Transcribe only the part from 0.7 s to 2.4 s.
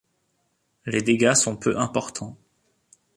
Les dégâts sont peu importants.